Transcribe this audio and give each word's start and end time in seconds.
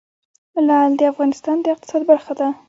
لعل 0.67 0.91
د 0.97 1.01
افغانستان 1.11 1.55
د 1.61 1.65
اقتصاد 1.73 2.01
برخه 2.11 2.33
ده. 2.39 2.47